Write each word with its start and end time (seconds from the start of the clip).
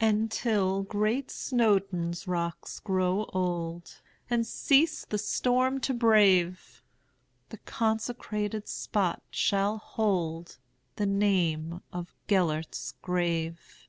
And, 0.00 0.30
till 0.30 0.82
great 0.82 1.30
Snowdon's 1.30 2.26
rocks 2.26 2.80
grow 2.80 3.26
old, 3.34 4.00
And 4.30 4.46
cease 4.46 5.04
the 5.04 5.18
storm 5.18 5.78
to 5.80 5.92
brave, 5.92 6.82
The 7.50 7.58
consecrated 7.58 8.66
spot 8.66 9.20
shall 9.30 9.78
holdThe 9.78 11.06
name 11.06 11.82
of 11.92 12.14
"Gêlert's 12.30 12.92
Grave." 13.02 13.86